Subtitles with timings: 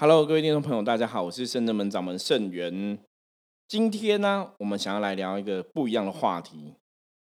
[0.00, 2.98] Hello，各位听众朋友，大家好，我是圣德门掌门圣元。
[3.68, 6.72] 今天呢，我们想要来聊一个不一样的话题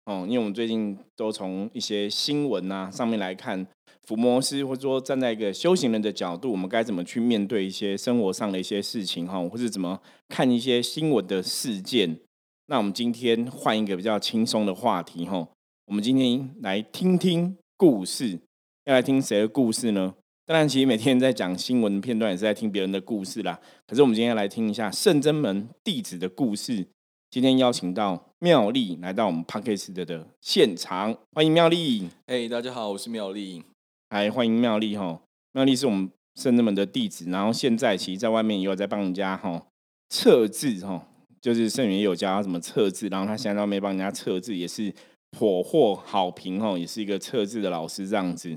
[0.06, 3.64] 哦，因为我们最近都从一些新闻啊上面来看，
[4.02, 12.18] 伏魔师或者说站在一个修行人的角度，我们该怎么去面对一些生活上的一些事情哈，或是怎么看一些新闻的事件。
[12.66, 15.46] 那我们今天换一个比较轻松的话题哈，
[15.86, 18.40] 我们今天来听听故事，
[18.86, 20.14] 要来听谁的故事呢？
[20.48, 23.60] 当然，其实每天在讲新闻片段，也是在听别人的故事啦。
[23.84, 26.86] 可是我们今天来听一下圣真门弟子的故事。
[27.28, 32.08] 今天邀请到妙丽来到我们 p a r k e s 的的现场，欢迎妙丽。
[32.28, 33.64] 嘿，大家好，我是妙丽。
[34.10, 35.20] 来，欢迎妙丽哈。
[35.52, 39.66] 妙丽是我们圣真门的弟子，然后现在其实在外面也有在帮人家哈
[40.10, 41.08] 测字哈，
[41.42, 44.94] 就是圣元也有教他怎么测字，然后他现在在外面帮人家测字，也是
[45.32, 48.56] 颇获好评哈，也是一个测字的老师这样子。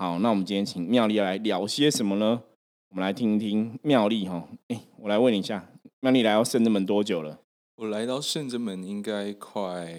[0.00, 2.42] 好，那我们今天请妙丽来聊些什么呢？
[2.88, 4.48] 我们来听一听妙丽哈。
[4.68, 7.38] 哎，我来问你一下，妙丽来到圣真门多久了？
[7.76, 9.94] 我来到圣真门应该快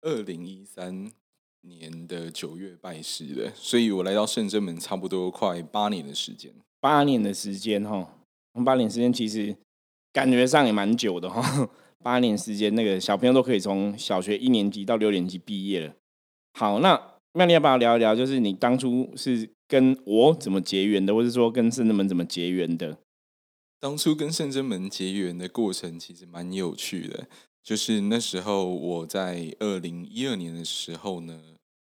[0.00, 1.06] 二零一三
[1.60, 6.50] 年的九月拜师的，所以我来到圣真门差不多快八年的时间。
[6.80, 8.14] 八年的时间哈，
[8.64, 9.54] 八年时间其实
[10.14, 11.68] 感觉上也蛮久的哈。
[12.02, 15.94] 八年时间，那个小朋友都可以从小学一年级到六年级毕业了。
[16.54, 17.17] 好，那。
[17.34, 18.16] 那你要不要聊一聊？
[18.16, 22.98] 就是你当初是跟我怎么结缘的，或者说跟圣真门怎么结缘的？
[23.78, 27.28] 当初跟圣真门结缘的过程其实蛮有趣的。
[27.62, 31.56] 就是那时候我在二零一二年的时候呢，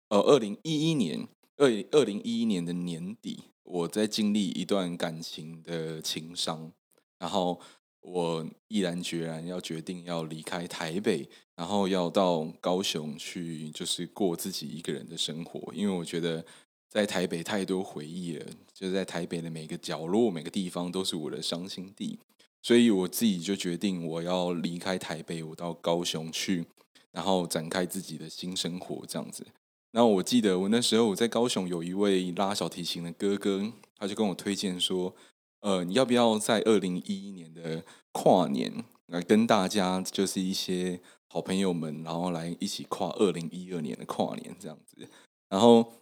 [0.08, 6.72] 呃，二零一一年二二零一一年的年底，我在经历一段感情的情伤，
[7.18, 7.60] 然后。
[8.02, 15.72] 我毅然决然要决定要离开台北，然后要到高雄去，就是过自己一个人的生活。
[15.74, 16.44] 因为我觉得
[16.88, 22.18] 在台北太多回忆了，就在台北的每个角落、每个地方都是我的伤心地，
[22.62, 26.64] 所以我自己就决定我要离开台北，我到高雄去，
[27.12, 29.46] 然后展开自己的新生活这样子。
[29.92, 35.14] 那我记得我那时候我在高雄有一位拉小提琴的哥哥，他就跟我推荐说。
[35.60, 37.82] 呃，你要不要在二零一一年的
[38.12, 45.08] 跨年来跟大家，就是一些好朋友们，然后来一起跨二零一二年的跨年这样子？
[45.48, 45.92] 然后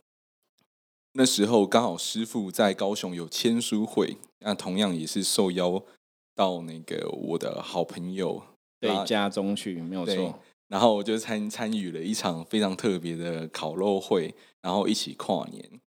[1.13, 5.83] 那时候刚好师傅在高雄有签书会，那同样也是受邀
[6.35, 8.43] 到那个我的好朋友
[8.79, 10.39] 对家中去，没有错。
[10.69, 15.81] 然后我就参参与了一场非常特别的烤肉会，然后一起跨年。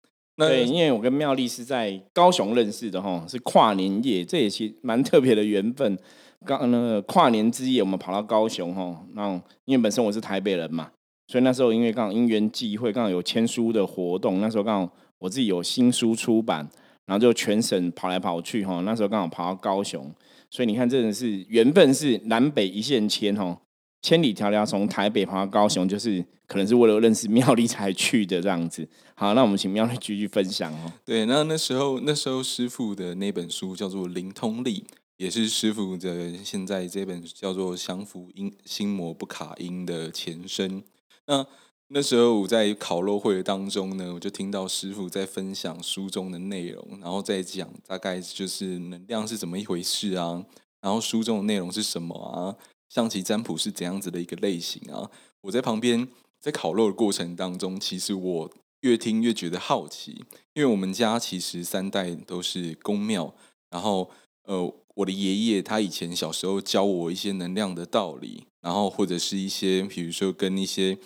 [0.47, 5.97] 对，因为我跟妙丽是在高雄认识的哈，是跨年夜，这也其实蛮特别的缘分。
[6.45, 9.33] 刚那个跨年之夜，我们跑到高雄哈，那
[9.65, 10.89] 因为本身我是台北人嘛，
[11.27, 16.67] 所以那时候因为刚好因缘际会，刚好有签书的活动，那时候刚好我自己有新书出版，
[17.05, 20.11] 然后就全省跑来跑去哈，那时候刚好跑到高雄，
[20.49, 23.57] 所以你看真的是缘分是南北一线牵哈。
[24.01, 28.87] 千里迢迢从台北跑到高雄，就是可能是为了认识妙丽才去的这样子。
[29.13, 30.91] 好，那我们请妙丽继续分享哦。
[31.05, 34.83] 对，那那时候那时候师傅的那本书叫做《灵通力》，
[35.17, 40.83] 也是师傅的现在这本叫做《降服音心魔不卡音》的前身。
[41.27, 41.45] 那
[41.89, 50.43] 那时候我在烤肉会当中呢，我就听到师傅在分享书中的内容，然后再讲大概就是能量是怎么一回事啊，
[50.81, 52.55] 然后书中的内容是什么啊。
[52.93, 55.09] 象棋占卜是怎样子的一个类型啊？
[55.39, 56.05] 我在旁边
[56.41, 63.33] 在烤肉的过程当中，其实我越听越觉得好奇，因为我们家其实三代都是公庙，
[63.69, 64.11] 然后
[64.43, 70.97] 呃，我的爷爷他以前小时候教我一些能量的道理，然后或者是一些比如说跟一些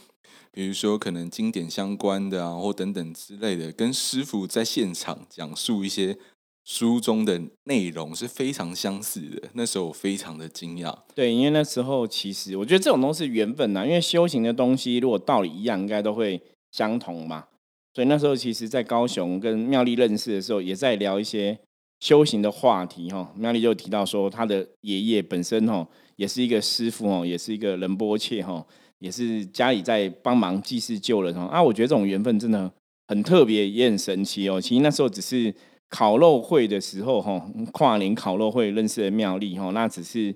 [0.52, 6.18] 比如说可能经典相关的啊，或等等之类的，跟师傅在现场讲述一些。
[6.66, 10.98] 书中的内容是非常相似的，那时候我非常的惊讶。
[11.14, 16.42] 对，因为那时候其实我觉得这种东西缘分呐，因为修行的东西如果道理一样，应该都会
[16.72, 17.46] 相同嘛。
[17.94, 21.56] 所以那时候其实，在高雄跟妙丽认识的时候，也在聊一些
[22.00, 23.32] 修行的话题哈。
[23.38, 28.66] 妙丽就提到说，他的爷爷本身哈也是一个师傅哦，也是一个仁波切哈，
[28.98, 31.44] 也是家里在帮忙济世救人哈。
[31.44, 32.70] 啊，我觉得这种缘分真的
[33.08, 34.60] 很特别，也很神奇哦。
[34.60, 35.54] 其实那时候只是。
[35.96, 40.36] 烤肉会的时候，哈，跨年烤肉会认识的妙丽，哈，那只是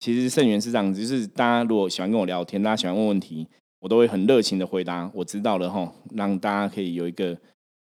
[0.00, 3.46] 其实圣元是这样子，就是大家如果喜欢跟我聊天，大家喜欢问问题，
[3.78, 5.08] 我都会很热情的回答。
[5.14, 7.38] 我知道了，哈，让大家可以有一个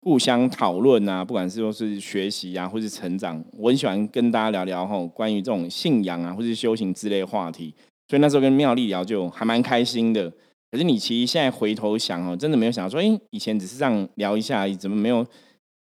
[0.01, 7.75] 互相讨论啊，不管是说是学习啊，或是成长，我很喜欢跟大家聊聊哈，关于这种信仰啊，或是修行之类的话题。
[8.09, 10.33] 所以那时候跟妙丽聊就还蛮开心的。
[10.71, 15.27] 可是你其实现在回头想哦，真的没有想到说，哎，以前只是这样聊一下，怎么没有？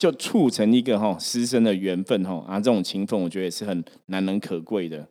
[0.02, 5.08] 就促成一个哈师生的缘分哈啊，这种情分我觉得也是很难能可贵的。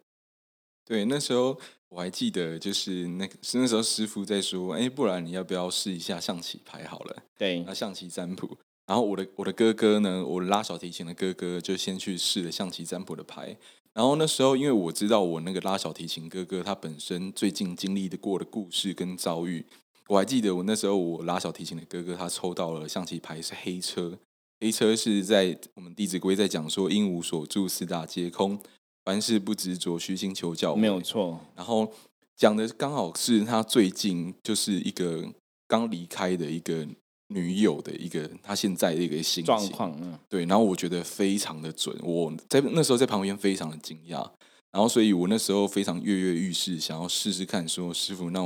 [0.84, 1.56] 对，那时候
[1.90, 7.22] 我还记得，就是那那时候师傅在说，哎，不然你要不要试一下象棋牌好了？
[7.38, 8.58] 对，那象棋占卜。
[8.84, 13.56] 然后我的我的哥哥呢，我拉小提琴的哥哥就先去试了象棋占卜的牌。
[13.92, 19.64] 然后那时候，因为我知道我那个拉小提琴哥哥他本身最近经历的过的故事跟遭遇，
[20.08, 24.18] 我还记得我那时候我拉小提琴的哥哥他抽到了象棋牌是黑车，
[24.60, 28.58] 黑车是在我们《弟子规》在讲说“应无所住，四大皆空”。
[29.02, 31.40] 凡事不执着，虚心求教，没有错。
[31.56, 31.90] 然后
[32.36, 35.24] 讲的刚好是他最近就是一个
[35.66, 36.86] 刚离开的一个
[37.28, 40.44] 女友的一个他现在的一个心状况，嗯，对。
[40.44, 44.30] 然后我觉得非常的准，我在那时候在旁边非常的惊讶。
[44.70, 48.42] 然后所以我那时候非常跃跃欲试，想要试试看，说师傅，那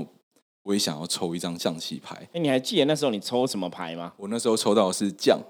[0.62, 2.28] 我也想要抽一张象棋牌。
[2.32, 4.14] 哎，你还记得那时候你抽什么牌吗？
[4.17, 5.40] 我那时候抽到的是将。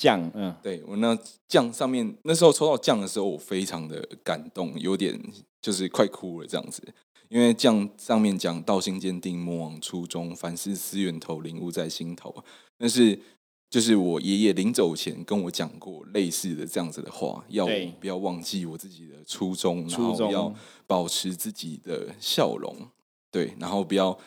[0.00, 1.16] 将，嗯，对我那
[1.46, 5.20] 酱上面那时候抽到酱的时候，我非常的感动，有点
[5.60, 6.82] 就是快哭了这样子。
[7.28, 12.34] 因为酱上面讲道心坚定，莫忘初衷，凡事思源头，领悟在心头。
[12.78, 13.20] 但是
[13.68, 17.68] 就是我爷爷临走前跟我讲过类似的这样子的话，要
[18.00, 20.50] 不要忘记我自己的初衷，然后要
[20.86, 22.74] 保持自己的笑容，
[23.30, 24.18] 对，然后不要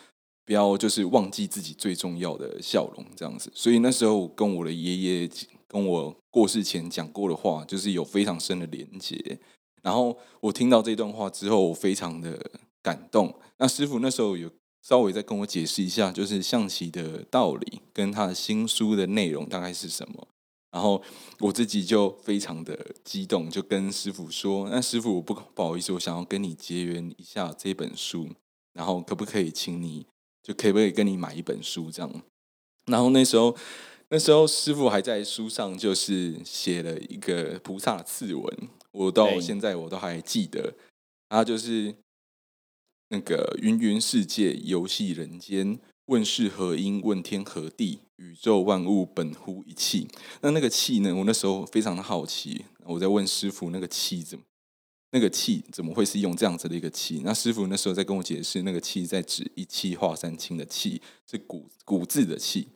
[0.46, 3.50] 不要就是忘记自己最重要的笑容这样子。
[3.52, 5.30] 所以那时候跟我的爷爷。
[5.74, 9.40] 跟我过世前讲过的话，就是有非常深的连接。
[9.82, 12.40] 然后我听到这段话之后，我非常的
[12.80, 13.34] 感动。
[13.58, 14.48] 那师傅那时候有
[14.82, 20.28] 稍微再跟我解释一下，就是象棋的道理跟他的新书的内容大概是什么。
[20.70, 21.02] 然后
[21.40, 28.28] 我自己就非常的激动，就跟师傅说：“那师傅，我不不好意思，我想要跟你结缘一下这本书，
[28.74, 30.06] 然后可不可以请你，
[30.40, 32.22] 就可不可以跟你买一本书这样？”
[32.86, 33.56] 然后那时候。
[34.10, 40.74] 那时候师傅还在书上就是写了一个菩萨次文，我到现在我都还记得。
[41.28, 41.94] 他就是
[43.08, 47.00] 那个芸芸世界，游戏人间，问世何因？
[47.02, 48.00] 问天何地？
[48.16, 50.06] 宇宙万物本乎一气。
[50.40, 51.12] 那那个气呢？
[51.16, 54.44] 我那时候非常的好奇，我在问师傅那个气怎么？
[55.10, 57.22] 那个气怎么会是用这样子的一个气？
[57.24, 62.68] 那师傅那时候在跟我解释，那个气在指一气化三清的气，是古古字的气。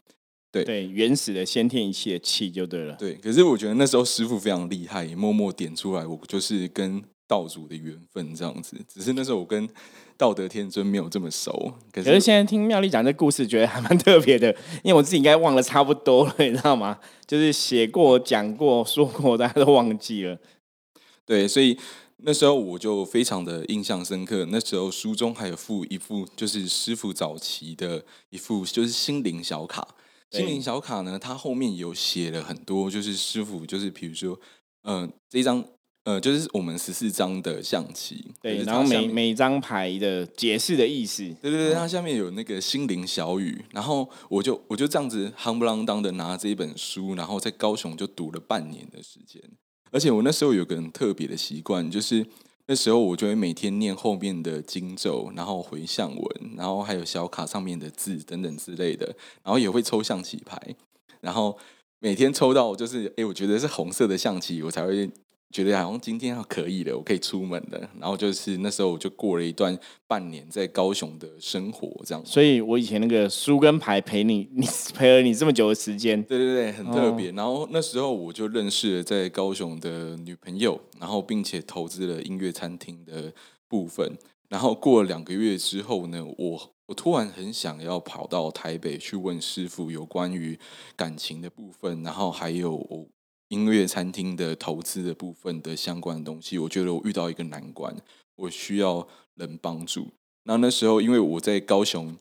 [0.50, 2.94] 对对，原始的先天一气的气就对了。
[2.94, 8.76] 对，可是我觉得那时候师傅非常厉害，默默点出来，我就是跟道祖的缘分这样子。
[8.88, 9.68] 只是那时候我跟
[10.16, 11.74] 道德天尊没有这么熟。
[11.92, 14.50] 可是现在听妙丽讲这故事，觉得还蛮特别的，
[14.82, 16.98] 因为我自己应该忘了差不多了，你知道吗？
[17.26, 20.38] 就是写过、讲过、说过，大家都忘记了。
[21.26, 21.78] 对，所以
[22.22, 24.46] 那时候我就非常的印象深刻。
[24.50, 29.86] 那时候书中还有附一副，就是师傅早期的一副，就是心灵小卡。
[30.30, 34.38] 心灵小卡呢，它后面有写了很多，就是师傅，就是比如说，
[34.82, 35.64] 嗯，这张，
[36.04, 49.42] 呃，就是我们十四张的象棋，对，然后每每张牌的解释的意思，对对对，它下面有那个心灵小语，然后我就我就这样子夯不啷当的拿这一本书，然后在高雄就读了半年的时间，
[49.90, 52.26] 而且我那时候有个很特别的习惯，就是。
[52.68, 59.06] 那时候我就会每天念后面的经咒，然后回向文，然后还有小卡上面的字等等之类的，
[59.42, 60.76] 然后也会抽象棋牌，
[61.20, 61.58] 然后
[61.98, 65.10] 每天抽到就是哎，我觉得是红色的象棋，我才会。
[65.50, 67.90] 觉得好像今天要可以了，我可以出门了。
[67.98, 69.76] 然后就是那时候我就过了一段
[70.06, 72.22] 半年在高雄的生活，这样。
[72.26, 77.32] 所以我以前那个书跟牌陪你， 你陪了你这么久的时间，对对对，很特别。
[77.32, 83.32] 然后那时候我就认识了在高雄的女朋友，然后并且投资了音乐餐厅的
[83.66, 84.18] 部分。
[84.50, 90.58] 然后过了两个月之后呢，我我突然很想要跑到台北去问师傅有关于
[90.94, 93.08] 感情的部分，然后还有。
[93.48, 97.94] 音乐餐厅的投资的部分的相关的东西，我觉得我遇到一个难关，
[98.36, 100.08] 我需要人帮助。
[100.44, 102.16] 那那时候，因为我在高雄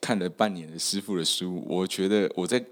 [0.00, 2.64] 看了半年的师傅的书，我觉得我在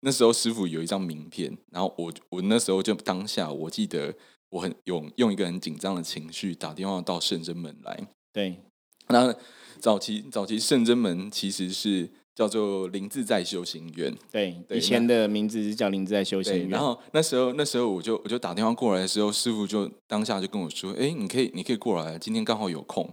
[0.00, 4.14] 那时候师傅有一张名片，然后我我那时候就当下，我记得
[4.50, 8.08] 我很用用一个很紧张的情绪打电话到圣真门来。
[8.32, 8.60] 对，
[9.08, 9.34] 那
[9.78, 12.10] 早期早期圣真门其实是。
[12.36, 16.68] 叫做林自在修行院，对，以前的名字是叫林自在修行院。
[16.68, 23.10] 然后那时候，那时候我就我就打电话过来的时候，师傅就当下就跟我说：“哎，你可以，你可以过来，今天刚好有空，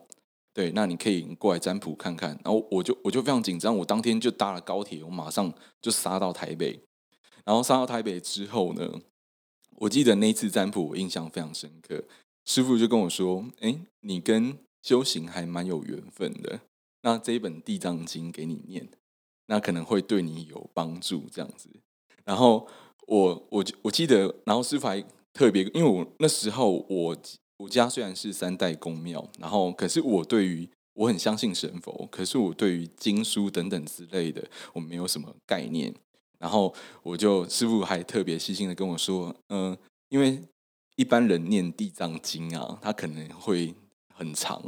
[0.54, 6.78] 对，那你可以过来占卜看看。”然后我就我就非常紧张，我当天就搭了高铁，我马上就杀到台北。
[7.46, 8.92] 然后杀到台北之后呢，
[9.78, 12.04] 我记得那一次占卜我印象非常深刻，
[12.44, 16.60] 师傅就跟我说：“哎，你跟修行还蛮有缘分的，
[17.04, 18.86] 那这一本地藏经给你念。”
[19.48, 21.70] 那可能会对你有帮助，这样子。
[22.24, 22.68] 然后
[23.08, 27.18] 我我我记得，然后师傅还特别，因为我那时候我
[27.58, 35.94] 我家虽然是三代公庙，然后可是我对于我很相信神佛，可是我对于经书等等之类的，我没有什么概念。
[36.40, 36.74] 然后
[37.04, 39.78] 我就师傅还特别细心的跟我说，嗯，
[40.10, 40.42] 因为
[40.98, 43.74] 一般人念地藏经啊，他可能会
[44.14, 44.62] 很长，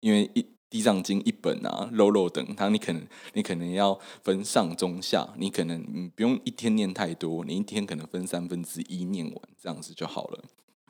[0.00, 10.44] 因为一地藏经一本啊，漏漏等，他你可能你可能要分上中下，你可能你不用一天念太多，你一天可能分三分之一念完，这样子就好了。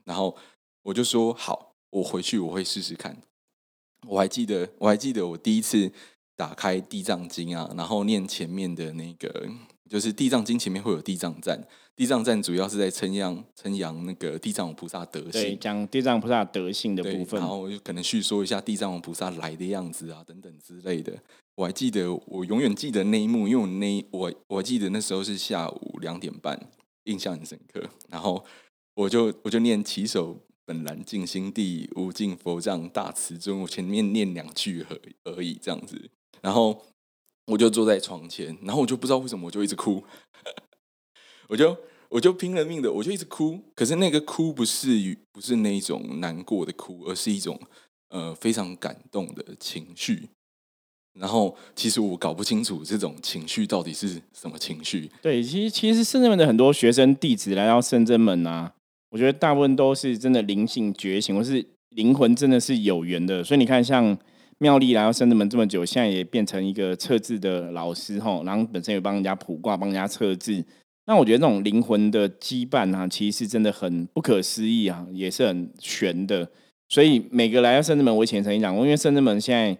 [0.04, 0.36] 然后
[0.82, 3.20] 我就说好，我回去我会试试看。
[4.06, 5.90] 我还记得，我还记得我第一次
[6.36, 9.48] 打开地藏经啊，然后念前面的那个。
[9.90, 11.60] 就是地藏经前面会有地藏赞，
[11.96, 21.12] 地藏赞主要是在称扬称扬那个地藏王菩萨德性，对，讲地藏菩萨德性的部分，然后我就可能叙说一下地藏王菩萨来的样子啊，等等之类的。
[21.56, 26.70] 我还记得，我永远记得那一幕，因为我那我我还记得那时候是下午两点半，
[27.04, 27.82] 印象很深刻。
[28.08, 28.44] 然后
[28.94, 36.08] 我就我就念起手本来静心地无尽佛藏大慈尊，我前面念两句而而已这样子，
[36.40, 36.80] 然后。
[37.46, 40.04] 我就坐在床前，然后我就不知道为什么，我就一直哭，
[41.48, 41.76] 我就
[42.08, 43.58] 我就拼了命的，我就一直哭。
[43.74, 47.60] 可是那个哭不是不是那种难过的哭，而是一种
[48.10, 50.28] 呃非常感动的情绪。
[51.18, 55.10] 然后其实我搞不清楚这种情绪到底是什么情绪。
[55.20, 58.72] 对，其实其实圣真门的很多学生弟子来到圣真门啊，
[59.10, 63.42] 我觉得大部分都是真的灵性觉醒，或是灵魂真的是有缘的。
[63.42, 64.16] 所以你看，像。
[64.60, 70.62] 妙丽来到圣子门这么久，现在也变成一个测字的老师吼，然后本身也帮人家卜卦、帮人家测字。
[71.06, 76.46] 那我觉得那种灵魂的羁绊啊，其实是真的很不可思议啊，也是很玄的。
[76.90, 79.76] 所以每个来到圣子门，我以前曾经讲过，因为圣子门现在。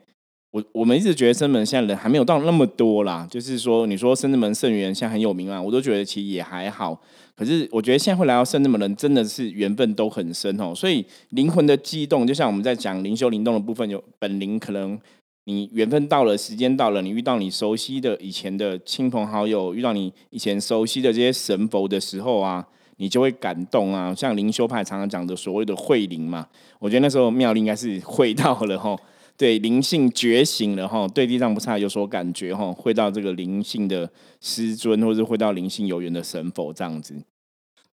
[0.50, 7.00] 我我们一直觉得深门现在人还没有到那么多啦，就是说，你说深圳门圣元现在很有名啊，我都觉得其实也还好。
[7.37, 10.75] 可是我觉得现在会来到深圳门人，真的是缘分都很深哦。
[10.75, 14.99] 所以灵魂的悸动，就像我们在讲灵修灵动的部分，有本灵可能
[15.45, 22.66] 你缘分到了，时间到了，你遇到你熟悉的以前的亲朋好友，遇到你以前熟悉的这些神佛的时候啊，
[22.97, 24.12] 你就会感动啊。
[24.12, 26.47] 像灵修派常常讲的所谓的会灵嘛，
[26.80, 28.97] 我觉得那时候妙灵应该是会到了哈。
[29.40, 37.25] 对灵性觉醒了哈，对地藏菩萨有所感觉哈，会到这个灵性的师尊，或者会到灵性有缘的神佛这样子。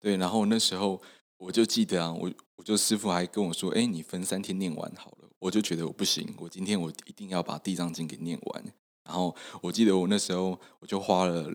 [0.01, 1.01] 对，然后那时候
[1.37, 5.29] 我就记得啊，我我就师傅还跟我说，哎，你分三天念完好了。
[5.39, 8.65] 我就觉得我不行，我今天我一定要把地藏经给念完。
[9.05, 11.49] 然后我记得我那时候我就花了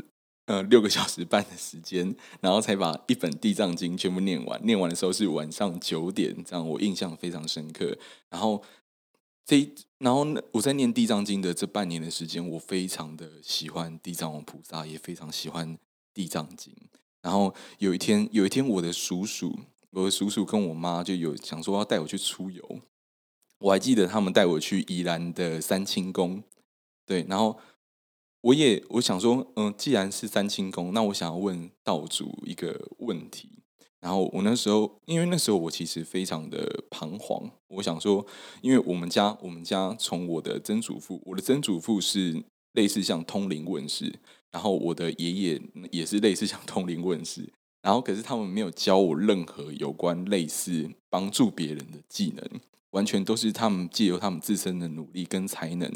[0.46, 4.58] 呃六个小时半的时间，然后才把一本地藏经全部念完。
[4.64, 7.94] 念完的时候是晚上九点，这样我印象非常深刻。
[8.30, 8.64] 然后。
[9.44, 9.68] 这
[9.98, 15.78] 然后，我在念地藏经的这半年的时间，我非常的喜欢地藏王菩萨，也非常喜欢
[16.12, 16.74] 地藏经。
[17.20, 19.56] 然后有一天，有一天我的叔叔，
[19.90, 22.80] 我的叔叔跟我妈就有想说要带我去出游。
[23.58, 26.42] 我还记得他们带我去宜兰的三清宫，
[27.06, 27.24] 对。
[27.28, 27.56] 然后
[28.40, 33.61] 我也我想说，嗯，既然是三清宫，那我想要问道主一个问题。
[34.02, 37.48] 然后我那时候，因为那时候我其实非常的彷徨。
[37.68, 38.26] 我想说，
[38.60, 42.42] 因为我们家，我们家从我的曾祖父，我的曾祖父是
[42.72, 44.12] 类似像通灵问世，
[44.50, 47.48] 然后我的爷爷也是类似像通灵问世，
[47.80, 52.44] 然后可是他们没有教我任何有关类似帮助别人的技能，
[52.90, 55.88] 完全都是他们借由他们自身的努力跟才能。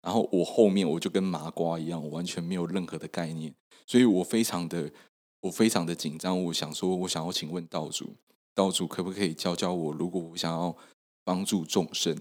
[0.00, 3.52] 然后我后面我就跟麻瓜一样，我完全没有任何的概念，
[3.86, 4.90] 所以我非常的。
[5.40, 8.14] 我非常的紧张，我想说，我想要请问道主，
[8.54, 9.92] 道主可不可以教教我？
[9.92, 10.76] 如果我想要
[11.24, 12.16] 帮助众生，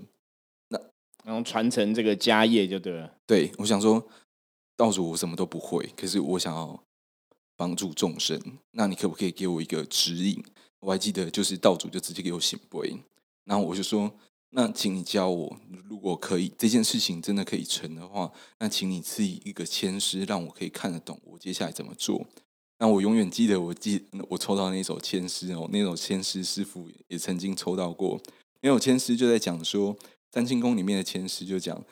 [0.70, 0.80] 那
[1.24, 3.14] 然后传承这个家业就对了。
[3.28, 4.08] 对，我想说，
[4.78, 6.82] 道主我什么都不会，可是我想要
[7.58, 8.40] 帮助众生，
[8.72, 10.44] 那你可不可以给我一个指引？
[10.80, 12.98] 我还记得，就是道主就直接给我醒杯，
[13.44, 14.10] 然后我就说，
[14.52, 22.26] 那请你教我，如果可以，这件事情真的可以成的话，那请你赐一个签诗，让我可以看得懂我接下来怎么做。
[22.82, 28.22] 那我永远记得，我记我抽到那首千诗哦，那首千诗师傅也曾经抽到过。
[28.62, 29.98] 那首千诗就在讲说，
[30.32, 31.84] 三清宫里面的千诗就讲：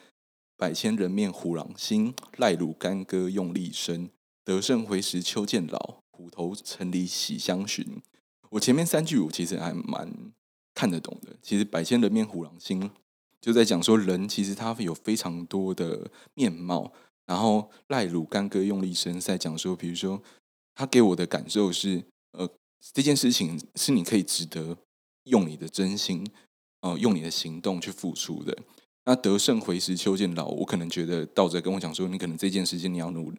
[0.56, 4.10] 百千人面虎狼心，赖乳干戈用力生。
[4.46, 7.86] 得胜回时秋渐老，虎头城里喜相寻。
[8.52, 10.10] 我前面三句我其实还蛮
[10.74, 11.36] 看得懂的。
[11.42, 12.90] 其实百千人面虎狼心
[13.42, 16.94] 就在讲说，人其实他有非常多的面貌。
[17.26, 20.24] 然后赖乳干戈用力生，在讲说，比如说。
[20.78, 22.04] 他给我的感受是，
[22.34, 22.48] 呃，
[22.94, 24.78] 这件事情是你可以值得
[25.24, 26.24] 用你的真心，
[26.82, 28.56] 呃，用你的行动去付出的。
[29.06, 33.34] 那得胜回时秋渐老，我可能觉得道者跟我讲说，你可能这件事情你要努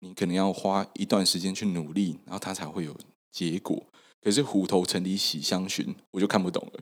[0.00, 2.94] 你可能要花一段时间去努力，然后他才会有
[3.30, 3.82] 结果。
[4.20, 6.80] 可是虎头城里喜相寻，我就看不懂了，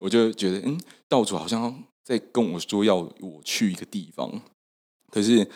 [0.00, 4.42] 我就觉得，嗯，道主好像在跟我说要我去一个地方，
[5.08, 5.48] 可是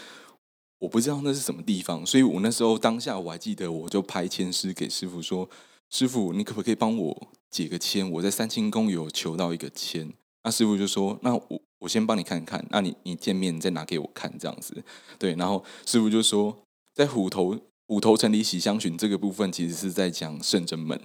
[0.79, 5.49] 我不知道那是什么地方，所以我那时候当下我还记得，我就拍签师给师傅说
[5.89, 8.09] ：“师傅，你可不可以帮我解个签？
[8.11, 10.13] 我在三清宫有求到一个签。”
[10.45, 14.85] 那师傅就说：“那我我先帮你看看，那你你见面再拿给我看这样子。”
[15.19, 16.57] 对，然后师傅就说
[16.95, 21.01] ：“在虎头虎头城里喜相寻这个部分，其实是在讲圣真门。”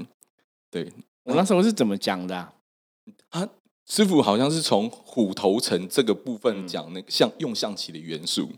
[0.70, 0.92] 对
[1.24, 2.54] 我那时候是怎么讲的？
[3.30, 3.48] 啊，
[3.88, 8.50] 师傅好像是从虎头城这个部分讲那个象用象棋的元素，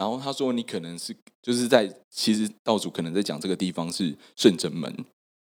[0.00, 4.90] 然后他说你可能是就是在其实道主可能在讲这个地方是圣真门，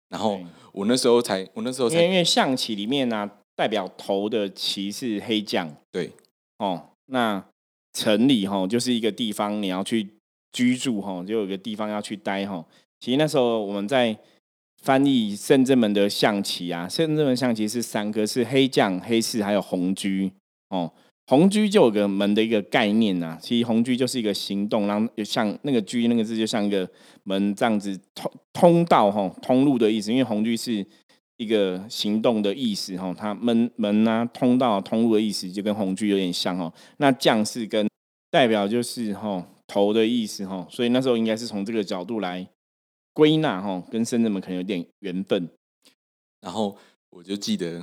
[0.09, 0.41] 然后
[0.73, 6.11] 我那时候才我那时候才因为象棋里面呢代表头的棋是黑将，对
[6.57, 7.45] 哦，那
[7.93, 10.09] 城里哈就是一个地方你要去
[10.51, 12.65] 居住哈，就有一个地方要去待哈。
[13.01, 14.19] 其实那时候我们在。
[14.85, 20.09] 翻译圣正门的象棋啊，圣正门象棋是三个，是黑将、黑士还有红车
[20.69, 20.93] 哦。
[21.29, 26.89] 红车就有个门的一个概念呐，其实红车就是一个行动，然后像那个车那个字就像一个
[27.25, 30.11] 门这样子通通道哈，通路的意思。
[30.11, 30.85] 因为红车是
[31.37, 36.73] 一个行动的意思哈，它门门啊通道通路的意思就跟红车有点像哦。
[36.97, 37.87] 那将是跟
[38.31, 42.49] 代表就是吼头的意思吼，所以那时候应该是从这个角度来。
[43.13, 45.49] 归纳吼，跟深圳们可能有点缘分。
[46.41, 46.77] 然后
[47.11, 47.83] 我就记得，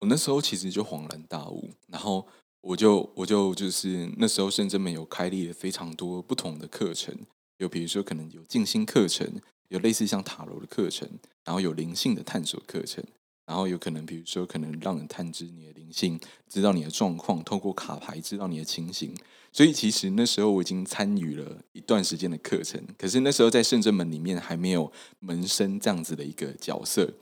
[0.00, 1.70] 我那时候其实就恍然大悟。
[1.86, 2.26] 然后
[2.62, 7.14] 我就我就就是那时候深圳们有开立了非常多不同的课程，
[7.58, 9.28] 有比如说可能有静心课程，
[9.68, 11.08] 有类似像塔罗的课程，
[11.44, 13.04] 然后有灵性的探索课程，
[13.46, 19.12] 然后有可能比如说可能让人探知你的灵性，知道你的状况，透过卡牌知道你的情形。
[19.52, 27.12] 所以其实那时候我已经参与了一段时间的课程，可是那时候在圣正门里面还没有门生这样子的一个角色。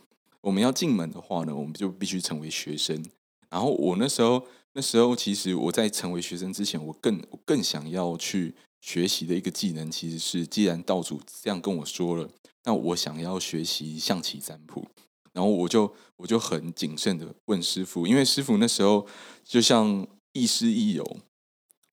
[0.42, 3.04] 我们要进门的话呢，我们就必须成为学生。
[3.48, 12.28] 然后我那时候那时候其实我在成为学生之前，我更更想要去学习的一个技能，其实是既然道主这样跟我说了，
[12.64, 14.86] 那我想要学习象棋占卜。
[15.32, 19.06] 然后我就我就很谨慎的问师傅，因为师傅那时候
[19.44, 21.18] 就像亦师亦友。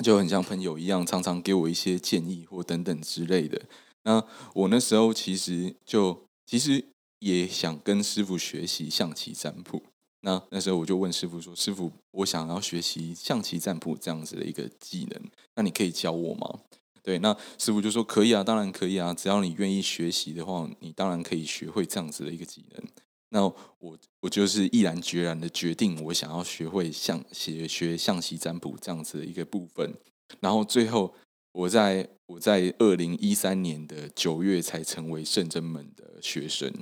[0.03, 3.59] 就很像朋友一样，常常给我一些建议或等等之类的。
[4.03, 6.85] 那我那时候其实就其实
[7.17, 9.81] 也想跟师傅学习象棋占卜。
[10.21, 15.21] 那那时候我就问师傅说：“师傅，我想要学习象棋占卜这样子的一个技能，
[15.55, 16.59] 那你可以教我吗？”
[17.03, 22.83] 对，那师傅就说：“可以啊，当然可以啊，只要你愿意学习的话，你当然可以学会这样子的一个技能。”
[23.29, 29.93] 那我我就是毅然决然的决定，我想要学会象学学象棋占卜这样子的一个部分。
[30.39, 31.13] 然后最后，
[31.51, 36.73] 我在我在二零一三年的九月才成为圣真门的学生。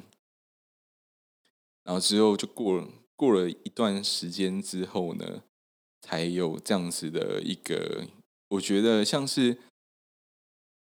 [1.84, 5.44] 然后之后就过了过了一段时间之后呢，
[6.02, 8.08] 才有这样子的一个，
[8.50, 9.58] 我觉得像是。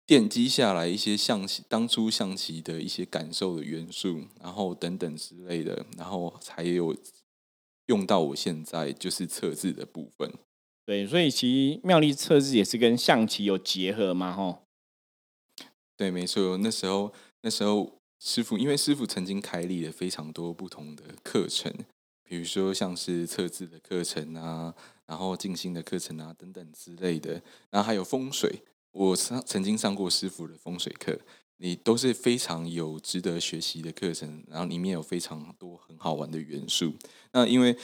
[0.09, 6.96] 奠基下来一些象棋当初象棋的一些感受的元素，然后等等之类的，然后才有
[7.87, 10.33] 用到我现在就是测字的部分。
[10.85, 14.62] 对，所以其实妙丽测字也是跟象棋有结合嘛，吼。
[15.96, 16.57] 对，没错。
[16.59, 21.74] 那时候那时候师傅，因为师傅曾经开立了非常多不同的课程，
[22.29, 24.75] 比如说像是测字的课程啊，
[25.07, 28.62] 然后静心的课程啊等等之类的，然后还有风水。
[28.93, 31.19] 我上曾经上过师傅的风水课，
[31.59, 36.95] 你都是非常有值得学习的课程，然后里面有非常多很好玩的元素。
[37.33, 37.77] 那因为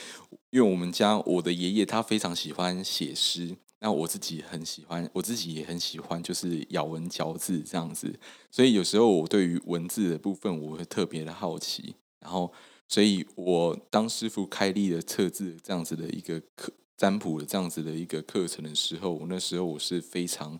[0.49, 8.19] 因为我们家我的爷爷他非常喜欢写诗，那我自己很喜欢，我自己也很喜欢，就是咬文嚼字这样子。
[8.49, 12.51] 所以有时候我对于文字的部分我会特别的好奇，然后
[12.93, 20.59] 所以我当师傅开立了测字这样子的一个课占卜的这样子的一个课程的时候，我那时候我是非常。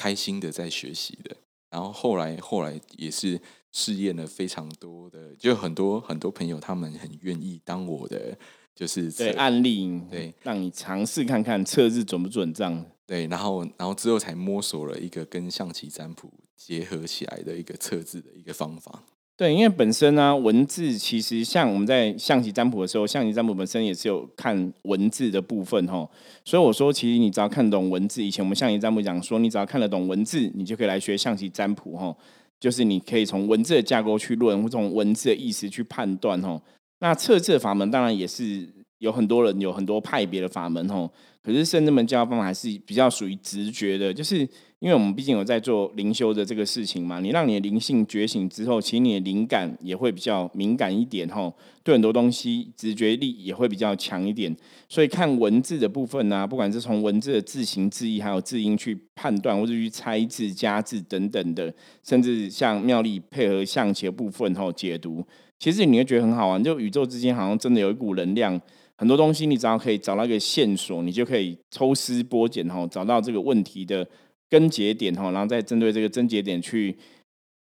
[0.00, 1.36] 开心的在学习的，
[1.70, 3.40] 然后后来后来也是
[3.72, 8.38] 试验了非常多的，就很多很多朋友他们很愿意当我的
[8.76, 12.86] 就是对案例，对，让你尝试看看测字准不准这样。
[13.04, 19.02] 对，然后然后之后才摸索了一个跟象棋占卜结合起来的一个测字的一个方法。
[19.38, 26.04] 对，因为本身呢，文字其实像我们在象棋占卜的时候，象棋占卜本身也是有看文字的部分哈。
[26.44, 32.12] 所以我说，其实你只要看懂文字，以前我们象棋占卜讲说，你只要看得懂文字，你就可以来学象棋占卜哈。
[32.58, 36.60] 就是你可以从文字的架构去论，或从文字的意思去判断哈。
[36.98, 41.08] 那测字法门当然也是有很多人有很多派别的法门吼，
[41.44, 44.48] 可是圣真门教方法还是比较属于直觉的，就是
[44.80, 54.56] 因为我们毕竟有在做灵修的这个事情嘛，你让你的灵性觉醒之后，其实你的灵感也会比较敏感一点吼，对很多东西直觉力也会比较强一点，
[54.88, 65.26] 所以看文字的部分呢，不管是从文字的字形字义还有字音去判断，或者去猜字加字等等的，甚至像妙丽配合象棋的部分吼解读，
[65.58, 68.60] 其实你会觉得很好玩，就宇宙之间好像真的有一股能量。
[69.00, 74.04] 很多东西，你只要可以找到一个线索，你就可以抽丝剥茧哈，找到这个问题的
[74.50, 76.96] 根节点哈，然后再针对这个症结点去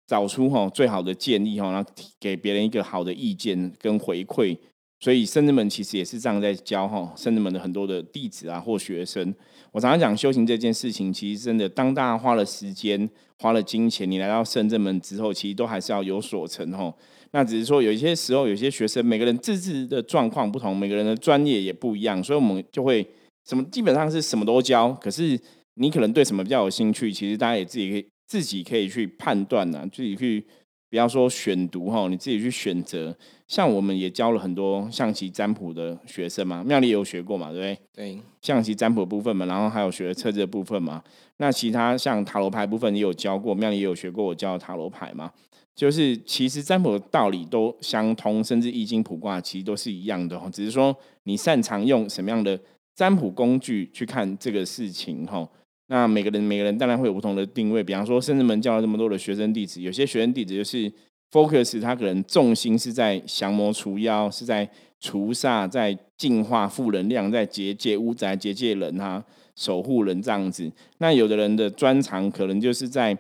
[0.07, 4.57] 找出哈最好的建议哈，然后给别人一个好的意见跟回馈。
[4.99, 9.35] 所以圣人们其实也是这样在教哈，圣人们的很多的弟子啊或学生。
[9.72, 16.92] 我常常讲修行这件事情，其实真的当大家花了时间、花了金钱，你来到圣人们之后，其实都还是要有所成哈。
[17.33, 23.07] 那只是说，有一些时候，有些学生，每个人自治的状况不同，每个人的专业也不一样，所以我们就会
[23.44, 24.90] 什么基本上是什么都教。
[24.92, 25.38] 可是
[25.77, 30.45] 你可能对什么比较有兴趣，其实大家也自己可以自己可以去判断呐，自己去
[30.91, 33.17] 不要说选读哈，你自己去选择。
[33.47, 37.79] 像我们也教了很多象棋占卜的学生嘛，妙丽也有学过嘛，对不对？
[37.95, 41.03] 对，象棋占卜的部分嘛，然后还有学测字的部分嘛。
[41.37, 45.31] 那其他像塔罗牌部分也有教过，妙丽也有学过，我教塔罗牌嘛。
[45.75, 52.59] 就是其实占卜的道理都相通，甚至易经卜卦其实都是一样的哈，只是说你擅长用什么样的
[52.95, 55.47] 占卜工具去看这个事情哈。
[55.88, 60.92] 那每个人每个人当然会有不同的定位，比方说圣人门教了这么多的学生弟子，有些学生弟子就是
[61.31, 64.68] focus 他可能重心是在降魔除妖，是在
[65.01, 70.70] 除煞，在净化负能量，在结界屋宅、结界人哈，守护人这样子。
[70.99, 73.16] 那有的人的专长可能就是在。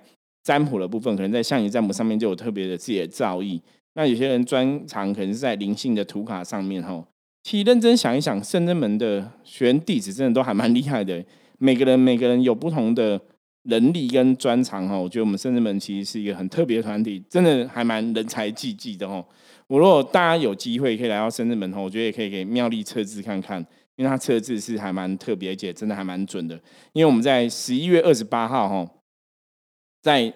[0.46, 3.60] 占卜的部分可能在象棋占卜上面就有特别的自己的造诣。
[3.94, 7.04] 那有些人专长可能是在灵性的图卡上面哈。
[7.42, 11.20] 其实认真想一想，圣真门的学员弟子真的都还蛮厉害的。
[11.58, 13.20] 每个人每个人有不同的
[13.64, 14.96] 能力跟专长哈。
[14.96, 19.24] 我觉得我们圣真门其实是一个很特别的团体，真的还蛮人才济济的哈。
[19.66, 23.60] 我如果大家有机会可以来到圣真门哈，我觉得也可以给妙丽测字看看，
[23.96, 26.54] 因为他测字是还蛮特别，而且真的还蛮准的。
[26.92, 28.92] 因为我们在十一月二十八号哈。
[30.02, 30.32] 在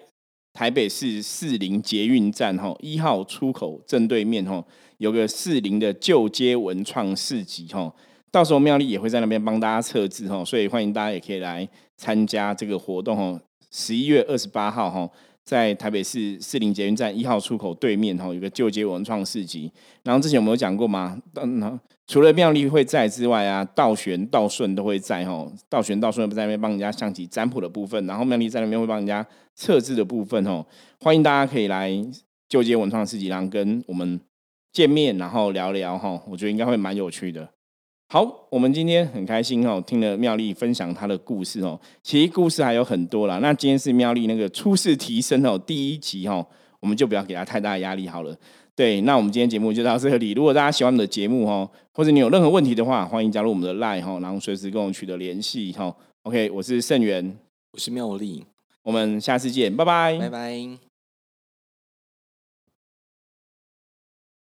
[0.51, 4.61] 台北市四零捷运站哈一号出口正对面哈
[4.97, 7.95] 有个四零的旧街文创市集哈，
[8.31, 11.67] 到时候妙丽也会在那边帮大家测字哈，所以欢迎大家也可以来
[11.97, 13.41] 参加这个活动哦。
[13.69, 15.09] 十一月二十八号哈。
[15.43, 19.69] 在台北市四零捷运站一号出口对面哈，有个旧街文创市集。
[20.03, 21.19] 然后之前有没有讲过吗？
[21.33, 25.51] 嗯，除了妙丽会在之外啊，道玄、道顺都会在哈。
[25.67, 30.63] 道玄、道顺不在那边帮人家象棋占卜的部分，然后妙丽在那边会帮人家测字的部分哦。
[30.99, 31.91] 欢迎大家可以来
[32.47, 34.21] 旧街文创市集，然后跟我们
[34.71, 36.21] 见面，然后聊聊哈。
[36.29, 37.49] 我觉得应该会蛮有趣的。
[38.13, 41.79] 好，我们今天很开心哦，听了妙丽分享她的故事哦。
[42.03, 43.39] 其实故事还有很多啦。
[43.39, 46.45] 那今天是妙丽那个初试提升哦，第一集哦，
[46.81, 48.35] 我们就不要给她太大的压力好了。
[48.75, 50.33] 对，那我们今天节目就到这里。
[50.33, 55.95] 如果大家喜欢我们的节目哦，或者你有任何问题的话，欢迎加入我们的 Line 哈，然后随时跟我们取得联系哈。
[56.23, 57.37] OK，我是盛元，
[57.71, 58.43] 我是妙丽，
[58.83, 60.90] 我们下次见，拜拜，拜拜。